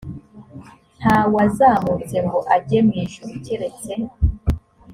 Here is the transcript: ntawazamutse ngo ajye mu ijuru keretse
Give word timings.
ntawazamutse 0.99 2.15
ngo 2.25 2.39
ajye 2.55 2.79
mu 2.85 2.93
ijuru 3.03 3.29
keretse 3.45 3.91